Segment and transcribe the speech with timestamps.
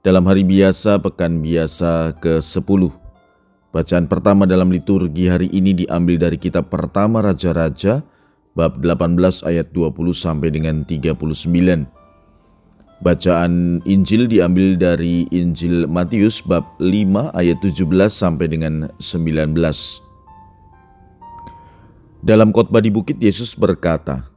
[0.00, 2.88] dalam hari biasa pekan biasa ke-10.
[3.70, 8.02] Bacaan pertama dalam liturgi hari ini diambil dari kitab pertama Raja-Raja
[8.56, 11.86] bab 18 ayat 20 sampai dengan 39.
[13.00, 19.54] Bacaan Injil diambil dari Injil Matius bab 5 ayat 17 sampai dengan 19.
[22.20, 24.28] Dalam khotbah di bukit Yesus berkata,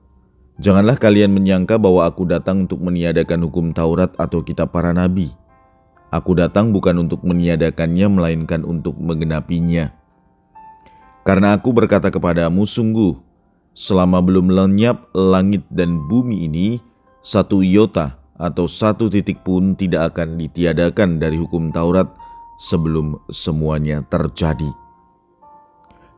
[0.62, 5.34] Janganlah kalian menyangka bahwa aku datang untuk meniadakan hukum Taurat atau kitab para nabi.
[6.14, 9.90] Aku datang bukan untuk meniadakannya, melainkan untuk menggenapinya.
[11.26, 13.18] Karena aku berkata kepadamu, sungguh,
[13.74, 16.78] selama belum lenyap langit dan bumi ini,
[17.26, 22.06] satu iota atau satu titik pun tidak akan ditiadakan dari hukum Taurat
[22.62, 24.70] sebelum semuanya terjadi.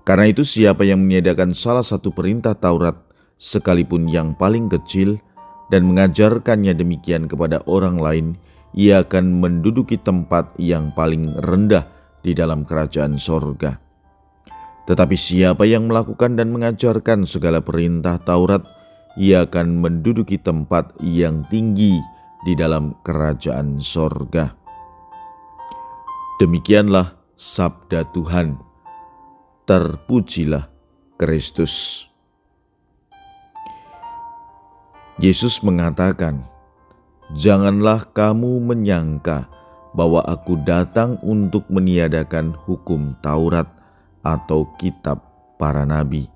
[0.04, 3.00] Karena itu siapa yang meniadakan salah satu perintah Taurat,
[3.40, 5.24] sekalipun yang paling kecil,
[5.72, 8.28] dan mengajarkannya demikian kepada orang lain,
[8.76, 11.88] ia akan menduduki tempat yang paling rendah
[12.22, 13.80] di dalam kerajaan sorga.
[14.86, 18.62] Tetapi siapa yang melakukan dan mengajarkan segala perintah Taurat,
[19.18, 21.98] ia akan menduduki tempat yang tinggi
[22.46, 24.54] di dalam kerajaan sorga.
[26.38, 28.60] Demikianlah sabda Tuhan.
[29.66, 30.70] Terpujilah
[31.18, 32.06] Kristus.
[35.18, 36.44] Yesus mengatakan,
[37.34, 39.50] Janganlah kamu menyangka
[39.98, 43.66] bahwa aku datang untuk meniadakan hukum Taurat
[44.22, 45.26] atau kitab
[45.58, 46.30] para nabi.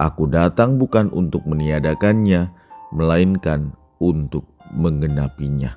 [0.00, 2.48] Aku datang bukan untuk meniadakannya,
[2.94, 5.76] melainkan untuk menggenapinya.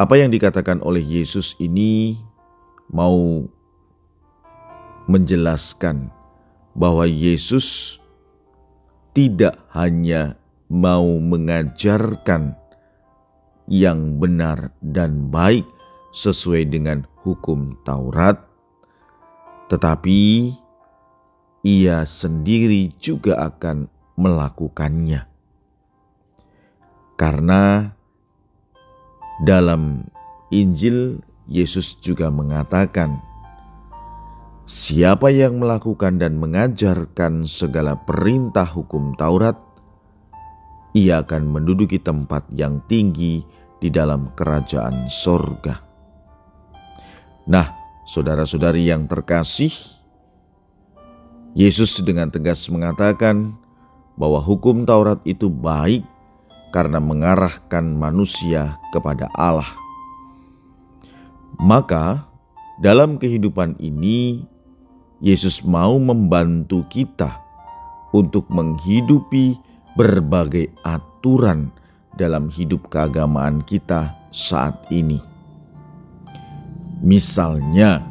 [0.00, 2.16] Apa yang dikatakan oleh Yesus ini
[2.88, 3.44] mau
[5.04, 6.08] menjelaskan
[6.72, 8.00] bahwa Yesus
[9.12, 10.39] tidak hanya
[10.70, 12.54] mau mengajarkan
[13.66, 15.66] yang benar dan baik
[16.14, 18.38] sesuai dengan hukum Taurat,
[19.66, 20.50] tetapi
[21.66, 25.26] ia sendiri juga akan melakukannya.
[27.18, 27.92] Karena
[29.44, 30.06] dalam
[30.50, 33.20] Injil Yesus juga mengatakan,
[34.64, 39.69] "Siapa yang melakukan dan mengajarkan segala perintah hukum Taurat,
[40.96, 43.42] ia akan menduduki tempat yang tinggi
[43.80, 45.80] di dalam kerajaan sorga.
[47.46, 47.66] Nah,
[48.06, 49.72] saudara-saudari yang terkasih,
[51.54, 53.54] Yesus dengan tegas mengatakan
[54.14, 56.06] bahwa hukum Taurat itu baik
[56.70, 59.66] karena mengarahkan manusia kepada Allah.
[61.58, 62.24] Maka,
[62.78, 64.46] dalam kehidupan ini,
[65.20, 67.36] Yesus mau membantu kita
[68.14, 69.58] untuk menghidupi
[69.94, 71.70] berbagai aturan
[72.14, 75.18] dalam hidup keagamaan kita saat ini.
[77.00, 78.04] Misalnya,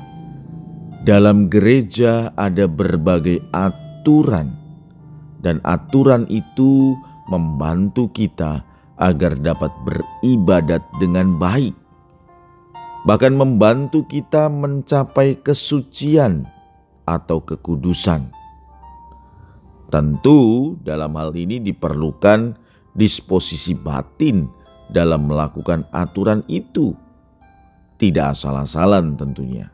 [1.06, 4.58] dalam gereja ada berbagai aturan,
[5.40, 6.98] dan aturan itu
[7.30, 8.66] membantu kita
[9.00, 11.72] agar dapat beribadat dengan baik,
[13.08, 16.50] bahkan membantu kita mencapai kesucian
[17.08, 18.39] atau kekudusan.
[19.90, 22.54] Tentu, dalam hal ini diperlukan
[22.94, 24.46] disposisi batin
[24.94, 26.94] dalam melakukan aturan itu,
[27.98, 29.74] tidak asal-asalan tentunya.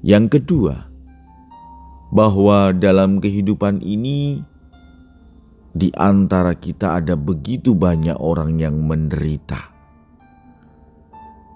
[0.00, 0.88] Yang kedua,
[2.08, 4.40] bahwa dalam kehidupan ini
[5.70, 9.70] di antara kita ada begitu banyak orang yang menderita.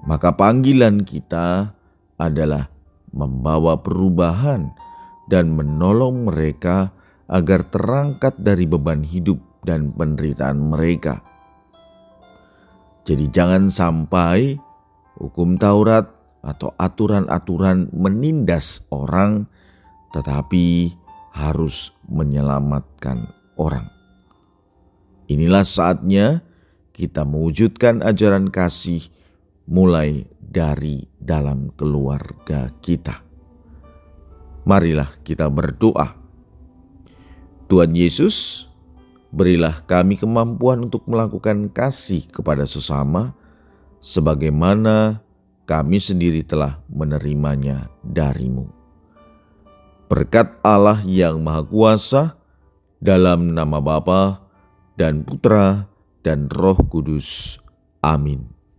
[0.05, 1.73] Maka panggilan kita
[2.21, 2.69] adalah
[3.11, 4.71] membawa perubahan
[5.29, 6.93] dan menolong mereka
[7.29, 11.25] agar terangkat dari beban hidup dan penderitaan mereka.
[13.05, 14.57] Jadi, jangan sampai
[15.21, 16.09] hukum Taurat
[16.45, 19.49] atau aturan-aturan menindas orang,
[20.13, 20.93] tetapi
[21.33, 23.89] harus menyelamatkan orang.
[25.25, 26.45] Inilah saatnya
[26.93, 29.03] kita mewujudkan ajaran kasih
[29.65, 33.25] mulai dari dalam keluarga kita.
[34.65, 36.17] Marilah kita berdoa.
[37.69, 38.69] Tuhan Yesus,
[39.29, 43.37] berilah kami kemampuan untuk melakukan kasih kepada sesama
[44.01, 45.21] sebagaimana
[45.65, 48.69] kami sendiri telah menerimanya darimu.
[50.09, 52.23] Berkat Allah yang Maha Kuasa,
[53.05, 54.41] dalam nama Bapa
[54.97, 55.85] dan Putra
[56.25, 57.61] dan Roh Kudus.
[58.01, 58.54] Amin.